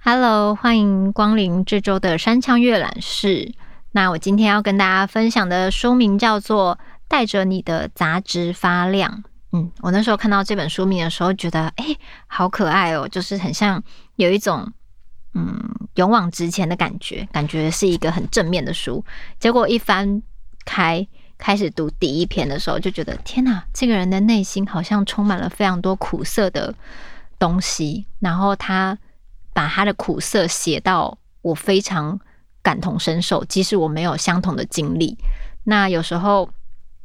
[0.00, 3.52] Hello，欢迎光临这周的山枪阅览室。
[3.90, 6.76] 那我今天要跟大家分享的书名叫做
[7.08, 9.10] 《带着你的杂质发亮》。
[9.52, 11.86] 嗯，我那时候看到这本书名的时候，觉得哎，
[12.28, 13.82] 好可爱哦，就是很像
[14.16, 14.72] 有一种
[15.34, 19.04] 嗯勇往直前的感觉，感觉是一个很正面的书。
[19.38, 20.22] 结果一翻
[20.64, 26.74] 开，开始读第一篇的时候，就觉得天哪，这个人的内心好像充满了非常多苦涩的
[27.38, 28.98] 东西，然后他
[29.52, 32.18] 把他的苦涩写到我非常
[32.62, 35.16] 感同身受，即使我没有相同的经历。
[35.64, 36.48] 那有时候。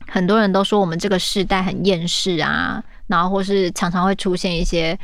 [0.05, 4.99] 很多人都说我们这个世代很厌世啊，然后或是常常会出现一些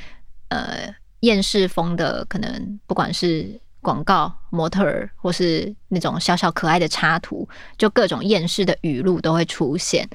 [0.50, 10.08] 呃厌世风的，可能不管是广告、模特儿，或是那种小小可爱的插图，就各种厌世的语录都会出现。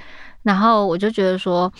[0.42, 1.72] 然后我就觉得说，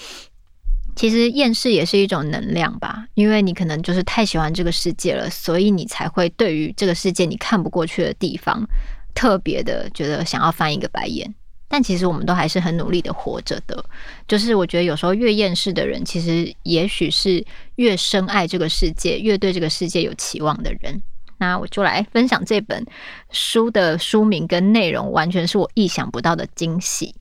[0.96, 8.66] 其实厌世也是一种能量吧，因为你可能就是太喜欢这个世界了，所以你才会对于这个世界你看不过去的地方，
[9.14, 11.34] 特别的觉得想要翻一个白眼。
[11.66, 13.84] 但其实我们都还是很努力的活着的，
[14.28, 17.44] 就是我觉得有时候越厌世的人，其实也许是
[17.76, 21.02] 越深爱这个世界，越对这个世界有期望的人。
[21.38, 22.84] 那我就来分享这本
[23.32, 27.12] 书的书名跟内容，完全是我意想不到的惊喜。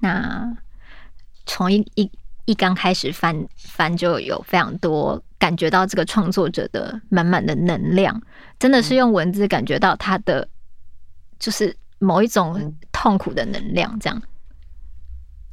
[0.00, 0.56] 那
[1.46, 2.08] 从一一
[2.44, 8.22] 一刚开始翻翻，就有非常多感觉到这个创作者的满满的能量，
[8.60, 10.46] 真的是用文字感觉到他的
[11.40, 11.74] 就是。
[11.98, 14.22] 某一种痛苦的能量，这样。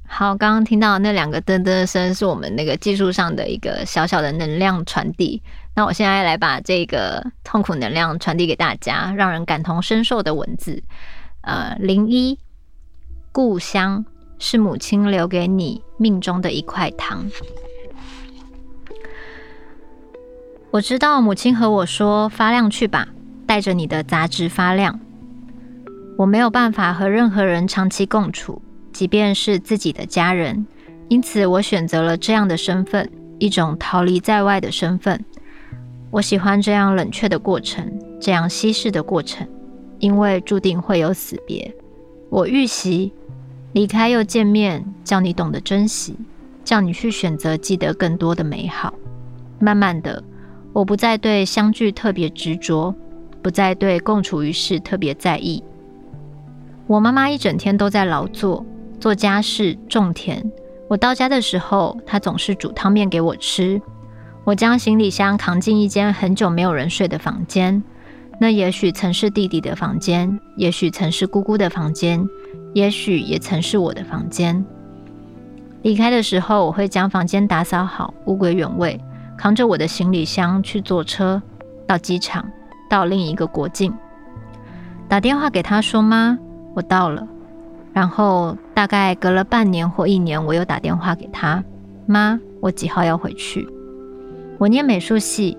[0.07, 5.43] 好，刚刚听到那两个噔噔声，是我们那个技术上的一个小小的能量传递。
[5.75, 10.81] 那我现在来把这个痛苦能量传递给大家，让人感同身受的文字。
[11.41, 12.39] 呃，零一，
[13.33, 14.05] 故乡
[14.39, 17.29] 是母亲留给你命中的一块糖。
[20.71, 23.09] 我知道母亲和我说：“发亮去吧，
[23.45, 24.97] 带着你的杂质发亮。”
[26.15, 30.65] 我没有办法和任何人长期共处，即便是自己的家人。
[31.09, 33.09] 因此，我选择了这样的身份，
[33.39, 35.23] 一种逃离在外的身份。
[36.11, 39.47] 我喜欢这样冷却的过程，这样稀释的过程，
[39.99, 41.73] 因为注定会有死别。
[42.29, 43.11] 我预习
[43.73, 46.15] 离开又见面，叫你懂得珍惜，
[46.63, 48.93] 叫你去选择记得更多的美好。
[49.59, 50.23] 慢慢的，
[50.71, 52.93] 我不再对相聚特别执着，
[53.41, 55.63] 不再对共处于世特别在意。
[56.85, 58.65] 我妈妈一整天都在劳作，
[58.99, 60.43] 做家事、种田。
[60.89, 63.81] 我到家的时候，她总是煮汤面给我吃。
[64.43, 67.81] 我将行李箱扛进一间很久没有人睡的房间，
[68.39, 72.27] 那也许曾是弟弟的房间，也许曾是姑姑的房间，
[72.73, 74.65] 也许也曾是我的房间。
[75.83, 78.99] 离开的时候，我会将房间打扫好，物归原位，
[79.37, 81.41] 扛着我的行李箱去坐车，
[81.87, 82.45] 到机场，
[82.89, 83.93] 到另一个国境。
[85.07, 86.37] 打电话给他说妈？
[86.73, 87.27] 我到了，
[87.93, 91.63] 然后大概隔了半年或一年，我又打电话给他，
[92.05, 93.67] 妈，我几号要回去？
[94.57, 95.57] 我念美术系，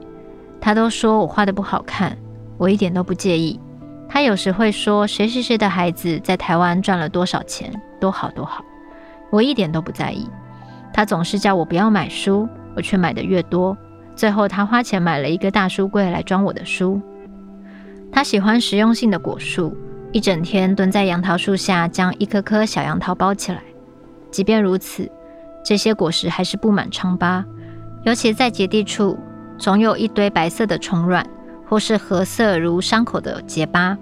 [0.61, 2.17] 他都说我画得不好看，
[2.59, 3.61] 我一点都不介意。
[4.09, 8.65] 他有时会说谁谁谁的孩子在台湾赚了多少钱，多好多好，
[9.31, 10.29] 我一点都不在意。
[10.93, 13.77] 他总是叫我不要买书，我却买的越多，
[14.15, 17.01] 最后他花钱买了一个大书柜来装我的书。
[18.13, 19.77] 他喜欢实用性的果树。
[20.15, 23.61] 一整天蹲在杨桃树下，将一颗颗小杨桃包起来。
[24.31, 25.11] 即便如此，
[25.65, 27.45] 这些果实还是布满疮疤，
[28.05, 29.19] 尤其在结蒂处，
[29.59, 31.27] 总有一堆白色的虫卵，
[31.67, 33.99] 或是褐色如伤口的结疤。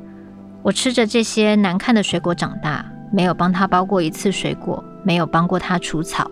[0.60, 6.30] 我吃着这些难看的水果长大，没有帮他包过一次水果，没有帮过他除草。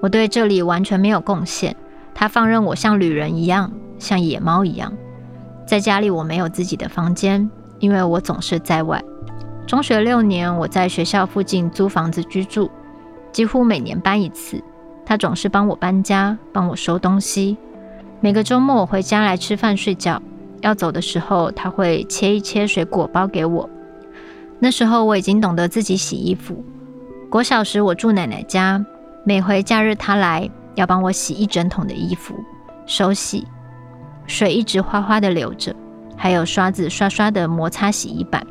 [0.00, 1.76] 我对这里完全没有贡献。
[2.12, 4.92] 他放任我像旅人一样，像野猫一样。
[5.64, 7.48] 在家里，我没有自己的房间，
[7.78, 9.00] 因为我总是在外。
[9.72, 12.70] 中学六年，我在学校附近租房子居住，
[13.32, 14.62] 几乎每年搬一次。
[15.02, 17.56] 他总是帮我搬家，帮我收东西。
[18.20, 20.20] 每个周末我回家来吃饭睡觉。
[20.60, 23.66] 要走的时候，他会切一切水果包给我。
[24.58, 26.62] 那时候我已经懂得自己洗衣服。
[27.30, 28.84] 国小时我住奶奶家，
[29.24, 32.34] 每回假日他来要帮我洗一整桶的衣服，
[32.84, 33.46] 手洗，
[34.26, 35.74] 水一直哗哗的流着，
[36.14, 38.46] 还有刷子刷刷的摩擦洗衣板。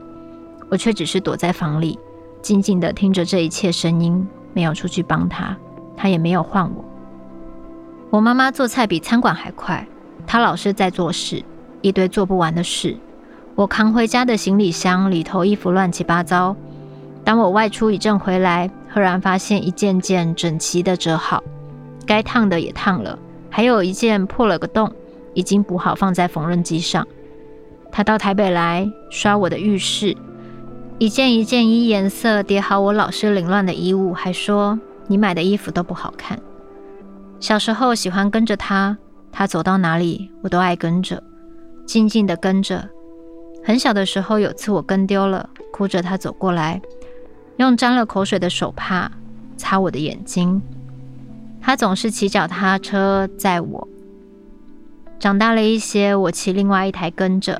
[0.71, 1.99] 我却只是躲在房里，
[2.41, 5.57] 静静地听着这一切声音，没有出去帮他，
[5.97, 6.85] 他也没有唤我。
[8.09, 9.85] 我妈妈做菜比餐馆还快，
[10.25, 11.43] 她老是在做事，
[11.81, 12.95] 一堆做不完的事。
[13.55, 16.55] 我扛回家的行李箱里头衣服乱七八糟。
[17.25, 21.43] 当我外出一阵回来，赫然发现一件件整齐的折好，
[22.05, 23.19] 该烫的也烫了，
[23.49, 24.89] 还有一件破了个洞，
[25.33, 27.05] 已经补好放在缝纫机上。
[27.91, 30.15] 他到台北来刷我的浴室，
[31.01, 36.39] 一件一件依颜色叠好我老是凌乱的衣物，还说你买的衣服都不好看。
[37.39, 38.95] 小时候喜欢跟着他，
[39.31, 41.23] 他走到哪里我都爱跟着，
[41.87, 42.87] 静静的跟着。
[43.63, 46.79] 很小的时候，有次我跟丢了，哭着他走过来，
[47.57, 49.11] 用沾了口水的手帕
[49.57, 50.61] 擦我的眼睛。
[51.59, 53.87] 他总是骑脚踏车载我。
[55.17, 57.59] 长大了一些，我骑另外一台跟着，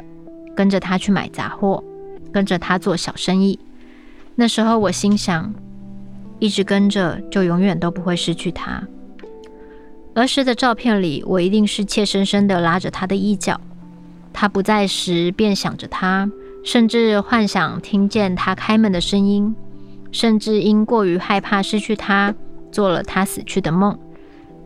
[0.56, 1.84] 跟着他去买杂货，
[2.31, 3.60] 跟着他做小生意。
[4.36, 5.54] 那时候我心想，
[6.39, 8.81] 一直跟着就永远都不会失去他。
[10.13, 13.60] 儿时的照片里，我一定是怯生生地拉着他的衣角。
[14.33, 16.30] 他不在时，便想着他，
[16.63, 19.56] 甚至幻想听见他开门的声音，
[20.12, 22.33] 甚至因过于害怕失去他，
[22.72, 23.98] 做了他死去的梦。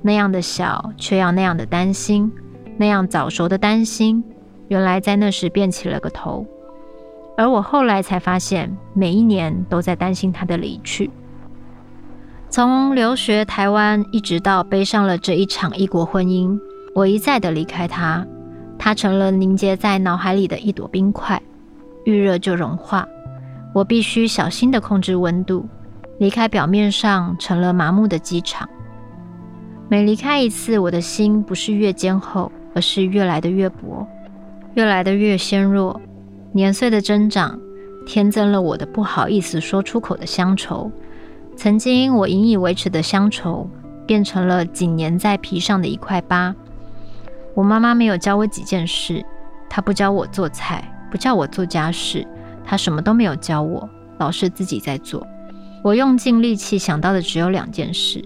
[0.02, 2.32] 那样的小，却要那样的担心，
[2.78, 4.24] 那样早熟的担心，
[4.68, 6.46] 原来在那时便起了个头。
[7.38, 11.10] 而我后来才发现，每一年都在担心他的离去。
[12.50, 16.58] 从留学台湾，一直到背上了这一场异国婚姻，
[16.94, 18.26] 我一再的离开他。
[18.78, 21.42] 他成了凝结在脑海里的一朵冰块，
[22.06, 23.06] 遇热就融化。
[23.74, 25.68] 我必须小心地控制温度，
[26.20, 28.70] 离开表面上成了麻木的机场。
[29.90, 34.08] 每离开一次，我的心不是越坚厚，而是越来的越薄，
[34.76, 36.00] 越来的越纤弱。
[36.56, 37.60] 年岁的增长，
[38.06, 40.90] 添增了我的不好意思说出口的乡愁。
[41.58, 43.70] 曾经我引以为耻的乡愁，
[44.08, 46.56] 变成了紧粘在皮上的一块疤。
[47.56, 49.22] 我妈妈没有教我几件事，
[49.70, 52.26] 她不教我做菜，不教我做家事，
[52.64, 55.28] 她什么都没有教我，老是自己在做。
[55.84, 58.24] 我用尽力气想到的只有两件事：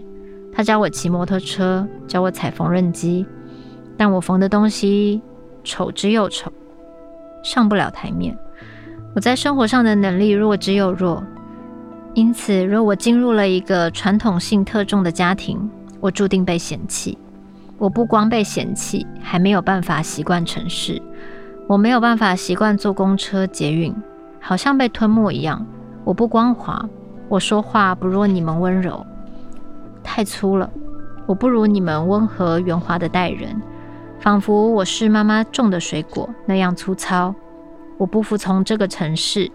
[0.53, 3.25] 她教我骑摩托车，教我踩缝纫机。
[3.97, 5.19] 但我缝的东西
[5.63, 6.53] 丑之又丑，
[7.43, 8.37] 上不了台面。
[9.15, 11.23] 我在生活上的能力弱之又弱，
[12.13, 15.69] 因此，若我进入了一个传统性特重的家庭，
[15.99, 17.17] 我注定被嫌弃。
[17.77, 21.01] 我不光被嫌弃，还没有办法习惯城市。
[21.67, 23.95] 我没有办法习惯坐公车、捷运，
[24.39, 25.65] 好像被吞没一样。
[26.03, 26.87] 我不光滑，
[27.29, 29.05] 我说话不若你们温柔，
[30.03, 30.69] 太粗了。
[31.25, 33.61] 我不如你们温和圆滑的待人，
[34.19, 37.33] 仿佛我是妈妈种的水果那样粗糙。
[37.97, 39.49] 我不服从这个城市。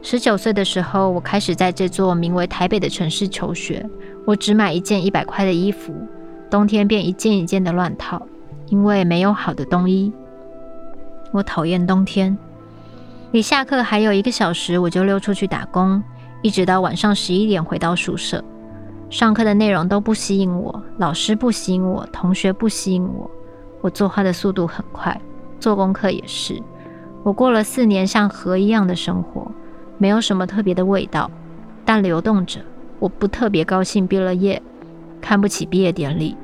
[0.00, 3.86] 十九岁的时候，我开始在这座名为台北的城市求学。
[4.24, 5.94] 我只买一件一百块的衣服。
[6.50, 8.26] 冬天便一件一件的乱套，
[8.68, 10.10] 因为没有好的冬衣。
[11.30, 12.36] 我讨厌冬天。
[13.32, 16.02] 离下课还有一个小时，我就溜出去打工，
[16.40, 18.42] 一直到晚上十一点回到宿舍。
[19.10, 23.30] 上课的内容都不吸引我，老师不吸引我，同学不吸引我。
[23.80, 25.20] 我作画的速度很快，
[25.60, 26.60] 做功课也是。
[27.22, 29.50] 我过了四年像河一样的生活，
[29.98, 31.30] 没有什么特别的味道，
[31.84, 32.60] 但流动着。
[32.98, 34.60] 我不特别高兴毕了业。
[35.20, 36.36] 看不起毕业典礼，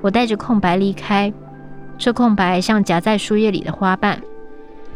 [0.00, 1.32] 我带着空白离开。
[1.96, 4.20] 这空白像夹在书页里的花瓣，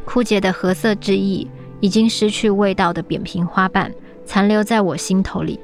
[0.04, 1.50] 枯竭的褐色之意，
[1.80, 3.92] 已经失去味道的扁平花瓣，
[4.24, 5.58] 残留在我心头里。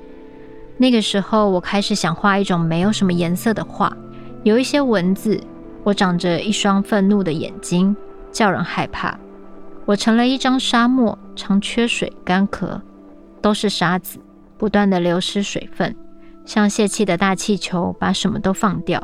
[0.78, 3.94] 那个时候，我开始想画一种没有什么颜色的画，
[4.42, 5.40] 有一些文字。
[5.88, 7.96] 我长着一双愤怒的眼睛，
[8.30, 9.18] 叫人害怕。
[9.86, 12.78] 我成了一张沙漠，常缺水、干涸，
[13.40, 14.18] 都是沙子，
[14.58, 15.96] 不断地流失水分。
[16.44, 19.02] 像泄气的大气球，把什么都放掉。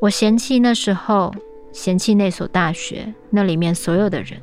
[0.00, 1.34] 我嫌弃那时候，
[1.70, 4.40] 嫌弃那所大学，那里面所有的人。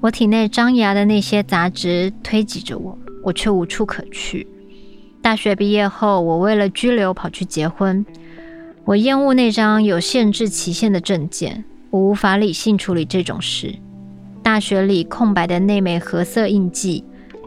[0.00, 4.44] 我体内张牙的那些杂质推挤着我，我却无处可去。
[5.22, 8.04] 大学毕业后，我为了居留跑去结婚。
[8.84, 13.76] 我厌恶那张有限制期限的证件，我无法理性处理这种事。
[14.42, 17.04] 大学里空白的那枚褐色印记，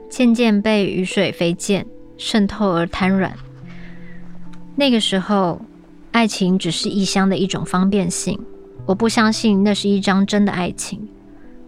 [0.09, 1.85] 渐渐被雨水飞溅
[2.17, 3.33] 渗透而瘫软。
[4.75, 5.61] 那个时候，
[6.11, 8.39] 爱情只是异乡的一种方便性。
[8.85, 11.07] 我不相信那是一张真的爱情。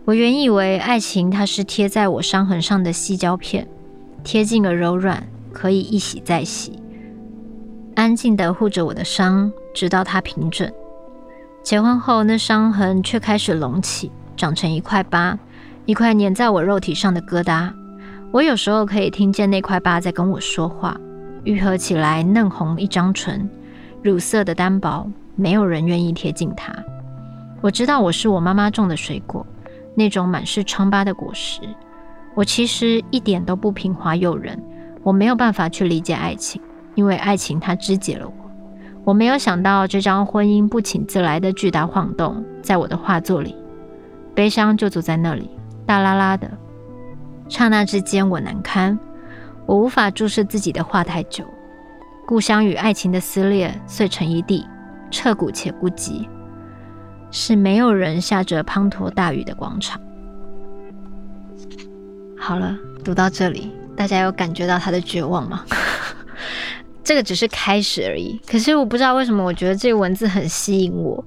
[0.06, 3.68] 我原以为爱情它是贴在我伤痕上的矽胶片，
[4.24, 6.74] 贴近而柔软，可以一洗再洗，
[7.96, 10.70] 安静地护着我的伤，直到它平整。
[11.64, 15.40] 结婚后，那伤痕却开始隆起，长成一块疤，
[15.86, 17.72] 一块粘在我肉体上的疙瘩。
[18.32, 20.96] 我有时候可以听见那块疤在跟我说话。
[21.46, 23.50] 愈合起来，嫩红一张唇，
[24.04, 26.76] 乳色的单薄，没有人愿意贴近它。
[27.62, 29.46] 我知道我是我妈妈种的水果，
[29.96, 31.62] 那种满是疮疤的果实。
[32.34, 34.62] 我其实一点都不平滑诱人，
[35.02, 36.62] 我没有办法去理解爱情，
[36.96, 38.34] 因为爱情它肢解了我。
[39.04, 43.56] 我没有想到这张婚姻不请自来的巨大晃动，在我的画作里，
[44.34, 45.50] 悲伤就坐在那里，
[45.86, 46.50] 大啦啦的。
[47.48, 48.98] 刹那之间，我难堪，
[49.68, 51.46] 我无法注视自己的画太久。
[52.26, 54.66] 故乡与爱情的撕裂，碎成一地，
[55.12, 56.28] 彻骨且不及。
[57.30, 60.02] 是没有人下着滂沱大雨的广场。
[62.36, 65.64] 好了，读到这里，大家有感觉到他的绝望吗？
[67.06, 68.38] 这个只是开始而已。
[68.46, 71.24] 可是我不知道为什么，我觉得这个文字很吸引我，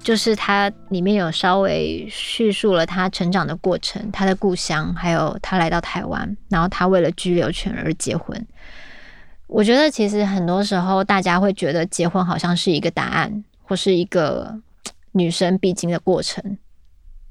[0.00, 8.46] 就是它里面有稍微叙述了他成长的过程，他的故乡，还有他来到台湾，然后他为了居留权而结婚。
[9.46, 14.60] 我觉得其实很多时候，大家会觉得结婚好像是一个答案，或是一个
[15.12, 16.58] 女生必经的过程。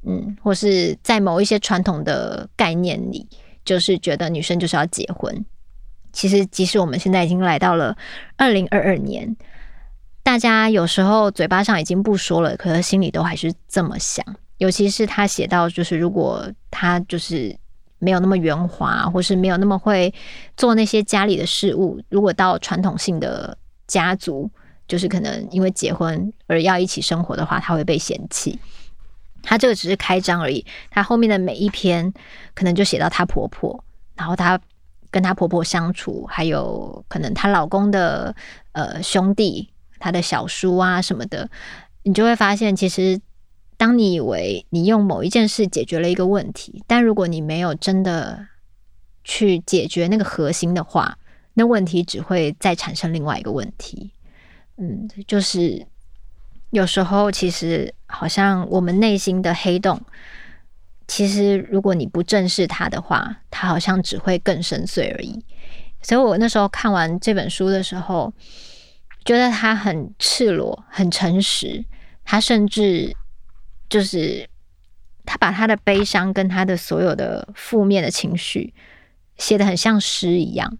[0.05, 3.27] 嗯，或是在某一些传统的概念里，
[3.65, 5.45] 就是觉得女生就是要结婚。
[6.11, 7.95] 其实，即使我们现在已经来到了
[8.37, 9.35] 二零二二年，
[10.23, 14.25] 大家有时候嘴巴上已经不说了，可是心里都还是这么想。
[14.57, 17.55] 尤其是他写到，就是如果他就是
[17.97, 20.13] 没有那么圆滑，或是没有那么会
[20.57, 24.49] 做那些家里的事务，如果到传统性的家族，
[24.87, 28.59] 就是可能因为结婚而要一起生活的话，他会被嫌弃。
[29.41, 32.13] 她这个只是开张而已，她后面的每一篇
[32.53, 33.81] 可能就写到她婆婆，
[34.17, 34.59] 然后她
[35.11, 38.35] 跟她婆婆相处，还有可能她老公的
[38.71, 41.49] 呃兄弟、她的小叔啊什么的，
[42.03, 43.19] 你就会发现，其实
[43.77, 48.47] 当你以为你用某一件事解决了一个问题，但如果你没有真的
[49.23, 51.17] 去解决那个核心的话，
[51.53, 54.11] 那问题只会再产生另外一个问题。
[54.77, 55.85] 嗯，就是。
[56.71, 59.99] 有时候，其实好像我们内心的黑洞，
[61.09, 65.43] 其实如果你不正视它的话，它好像只会更深邃而已。
[66.03, 68.31] 所以我那时候看完这本书的时候，
[69.25, 71.83] 觉得他很赤裸、很诚实。
[72.23, 73.11] 他甚至
[73.89, 74.47] 就是
[75.25, 78.71] 他把他的悲伤跟他的所有的负面的情绪
[79.35, 80.77] 写得很像诗一样。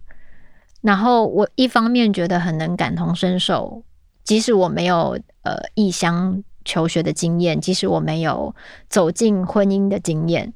[0.80, 3.84] 然后我一方面觉得很能感同身受。
[4.22, 8.54] 即使我没有呃异乡求学的经验，即使我没有
[8.88, 10.52] 走进婚姻的经验，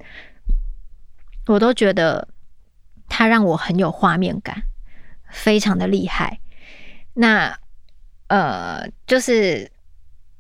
[1.47, 2.29] 我都觉得
[3.09, 4.63] 他让我很有画面感，
[5.31, 6.41] 非常的厉害。
[7.15, 7.59] 那
[8.29, 9.71] 呃，就是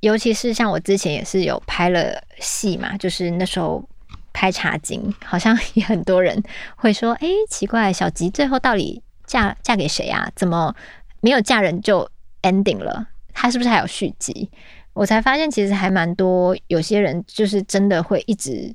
[0.00, 3.88] 尤其是像我之前也是有拍了戏嘛，就是那时候
[4.32, 6.42] 拍《茶经》，好像也很多人
[6.76, 10.30] 会说：“哎，奇怪，小吉最后到底嫁嫁给谁啊？
[10.34, 10.74] 怎么
[11.20, 12.10] 没有嫁人就
[12.42, 14.50] ending 了？”他是不是还有续集？
[14.94, 16.56] 我才发现，其实还蛮多。
[16.68, 18.74] 有些人就是真的会一直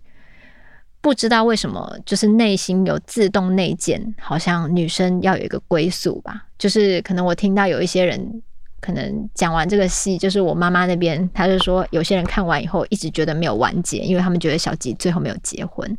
[1.01, 6.45] 不知道为什么，就是内心有自动内建，好像女生要有一个归宿吧。
[6.57, 8.41] 就是可能我听到有一些人
[8.81, 15.97] 可能讲完这个戏，就是我妈妈那边，她就说有些人看完以后一直觉得没有完结，因为他们觉得小吉最后没有结婚。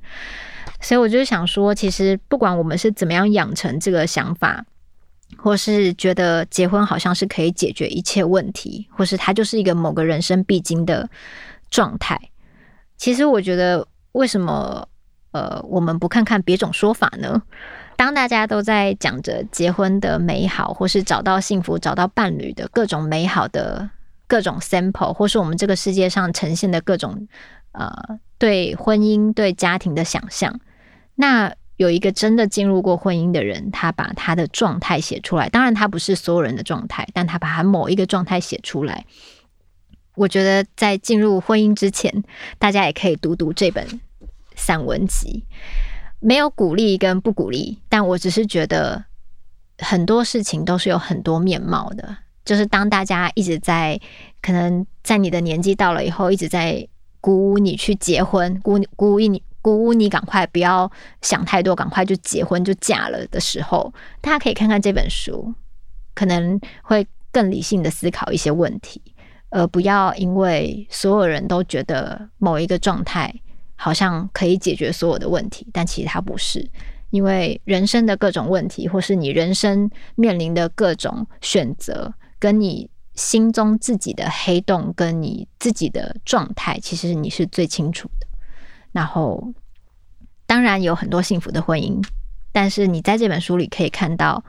[0.83, 4.65] 所以我就想说，其实不管我们是怎么样养成这个想法。
[5.43, 11.09] 或是觉得结婚好像是可以解决一切问题，或是它就是一个某个人生必经的
[11.71, 12.21] 状态。
[12.97, 14.87] 其实我觉得，为什么
[15.33, 17.43] 呃我们不看看别种说法呢？
[17.97, 23.89] 当大家都在讲着结婚的美好，或是找到幸福、找到伴侣的各种美好的
[24.27, 27.27] 各种 sample，或是我们这个世界上呈现的各种
[27.73, 27.91] 呃
[28.39, 30.61] 对婚姻、对家庭的想象，
[31.15, 31.55] 那。
[31.81, 35.49] 有一个真的进入过婚姻的人，他把他的状态写出来。
[35.49, 39.07] 当然，他不是所有人的状态，但他把他某一个状态写出来。
[40.15, 42.23] 我觉得在进入婚姻之前，
[42.59, 43.99] 大家也可以读读这本
[44.55, 45.47] 散文集。
[46.19, 49.03] 没有鼓励跟不鼓励，但我只是觉得
[49.79, 52.15] 很多事情都是有很多面貌的。
[52.45, 53.99] 就是当大家一直在
[54.43, 56.87] 可能在你的年纪到了以后，一直在
[57.23, 59.43] 鼓舞你去结婚，鼓鼓舞你。
[59.63, 60.91] 鼓舞你赶快不要
[61.23, 65.55] 想太多，赶快就结婚就嫁了的时候，大家可以看看这本书，
[66.15, 69.03] 可能会更理性的思考一些问题，
[69.51, 73.35] 而不要因为所有人都觉得某一个状态
[73.77, 76.69] 好像可以解决所有的问题，但其实它不是，
[77.11, 88.27] 因为人生的各种问题，或是你人生面临的各种选择，跟你心中自己的黑洞，跟你自己的状态，其实你是最清楚的。
[88.93, 89.53] 然后，
[90.47, 92.03] 当然有很多幸福的婚姻，
[92.53, 94.43] 但是你在这本书里可以看到，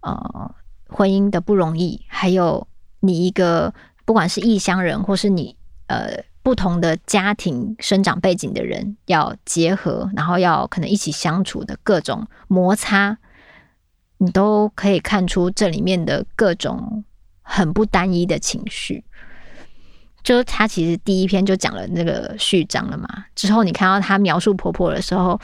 [0.00, 0.54] 呃，
[0.88, 2.66] 婚姻的不容易，还有
[3.00, 5.54] 你一个不管是异乡人，或是你
[5.88, 13.18] 呃不同的家庭生长背景的人要结合，然后要可能一起相处的各种摩擦，
[14.18, 17.04] 你都可以看出这里面的各种
[17.42, 19.04] 很不单一的情绪。
[20.22, 25.40] 就是他其实第一篇就讲了那个序章了嘛，之后你看到他描述婆婆的时候，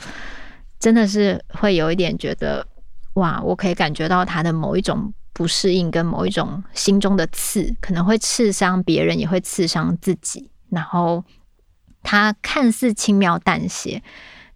[0.79, 2.65] 真的是会有一点觉得，
[3.13, 10.49] 哇，我可以感觉到他的某一种不适应跟某一种心中的刺，可能会刺伤别人，也会刺伤自己。
[10.69, 11.23] 然后
[12.03, 14.01] 他看似轻描淡写，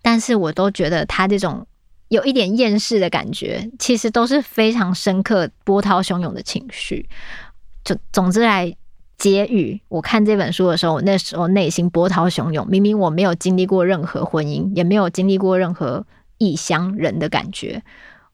[0.01, 1.65] 但是我都觉得他这种
[2.07, 7.09] 有一点厌世的感觉，其实都是非常深刻、波涛汹涌的情绪。
[7.83, 8.73] 就总之来
[9.23, 12.67] 结语，我看这本书的时候，我那时候内心波涛汹涌。
[12.67, 16.05] 明明我没有经历过任何婚姻，也没有经历过任何
[16.39, 17.81] 异乡人的感觉，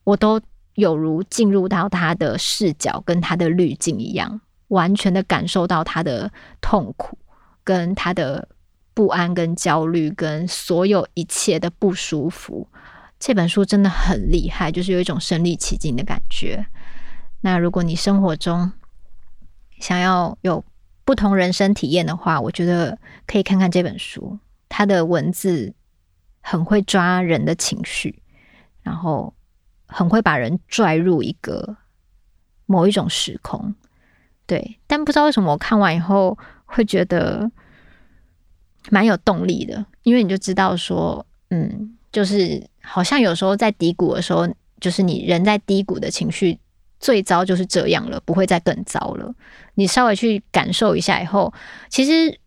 [0.03, 0.41] 我都
[0.74, 7.19] 有如进入到他的视角跟他的滤镜一样，完全的感受到他的痛苦。
[7.63, 8.48] 跟他的
[8.96, 12.67] 不安、跟焦虑、跟所有一切的不舒服，
[13.19, 16.65] 这本书真的很厉害，就是有一种身临其境的感觉。
[17.41, 18.72] 那如果你生活中
[19.79, 20.65] 想要有
[21.09, 24.37] 不同人生体验的话，我觉得可以看看这本书。
[24.69, 25.73] 它的文字
[26.39, 28.21] 很会抓人的情绪，
[28.83, 29.33] 然后
[29.87, 31.77] 很会把人拽入一个
[32.67, 33.73] 某一种时空。
[34.45, 37.51] 对，但不知道为什么我看完以后会觉得。
[38.91, 44.47] 蛮有动力的，因为你就知道说，嗯，就是好像有时候在低谷的时候，
[44.79, 46.57] 就是你人在低谷的情绪
[47.00, 49.34] 最糟就是这样了，不会再更糟了。
[49.75, 51.53] 你稍微去感受一下以后，
[51.89, 52.39] 其实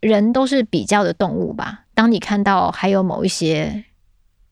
[0.00, 1.84] 人都是比较的动物吧。
[1.94, 3.84] 当你看到还有某一些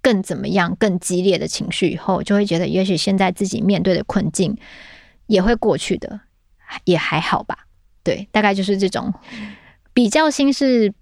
[0.00, 4.56] 更怎么样、更激烈的情绪以后，就会觉得也许现在自己面对的困境
[5.26, 6.20] 也会过去的，
[6.84, 7.66] 也还好吧。
[8.02, 9.12] 对，大概就是这种
[9.92, 10.92] 比较心是。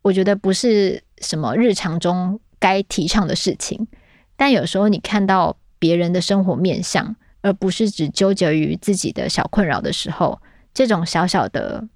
[0.00, 3.88] 我觉得不是什么日常中该提倡的事情，
[4.36, 10.40] 但有时候你看到别人的生活面相，而不是只纠结于自己的小困扰的时候，
[10.74, 11.86] 这种小小的、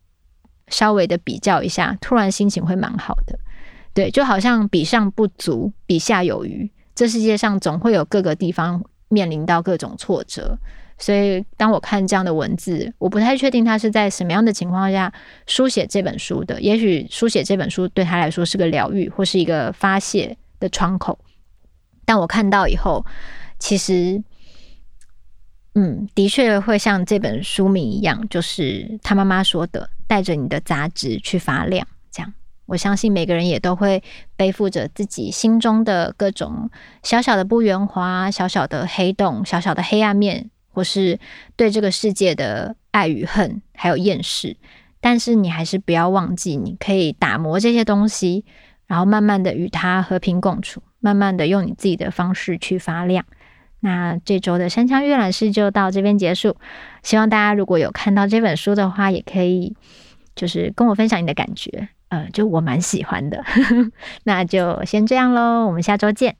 [0.69, 3.39] 稍微的比较一下，突然心情会蛮好的。
[3.95, 6.71] 对，就好像比上不足，比下有余。
[6.95, 10.57] 这世界上总会有各个地方面临到各种挫折。
[10.99, 15.13] 所以，当我看这样的文字，我不太确定他是在什么样的情况下
[15.47, 16.61] 书写这本书的。
[16.61, 21.19] 也许书写这本书对他来说是个疗愈，或是一个发泄的窗口。
[22.05, 23.05] 但我看到以后，
[23.59, 24.23] 其实，
[25.75, 32.33] 嗯，的确会像这本书名一样，就是他妈妈说的：“带着你的杂质去发亮。”这样，
[32.67, 34.03] 我相信每个人也都会
[34.37, 36.71] 背负着自己心中的各种
[37.03, 40.51] 小小的不圆滑、小小的黑洞、小小的黑暗面。
[40.75, 41.21] 或是
[41.55, 44.57] 对这个世界的爱与恨，还有厌世，
[45.03, 48.47] 但是你还是不要忘记，你可以打磨这些东西，
[48.87, 53.23] 然后慢慢的与它和平共处，慢慢的用你自己的方式去发亮。
[53.85, 56.57] 那这周的山枪阅览室就到这边结束，
[57.03, 59.75] 希望大家如果有看到这本书的话，也可以
[60.37, 63.43] 就是跟我分享你的感觉，呃，就我蛮喜欢的。
[64.23, 66.37] 那就先这样喽，我们下周见。